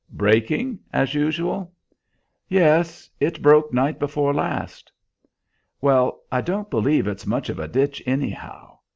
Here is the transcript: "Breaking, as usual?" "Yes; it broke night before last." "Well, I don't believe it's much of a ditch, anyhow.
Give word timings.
"Breaking, 0.09 0.79
as 0.91 1.13
usual?" 1.13 1.73
"Yes; 2.49 3.07
it 3.19 3.39
broke 3.39 3.71
night 3.71 3.99
before 3.99 4.33
last." 4.33 4.91
"Well, 5.79 6.21
I 6.31 6.41
don't 6.41 6.71
believe 6.71 7.05
it's 7.05 7.27
much 7.27 7.49
of 7.49 7.59
a 7.59 7.67
ditch, 7.67 8.01
anyhow. 8.07 8.79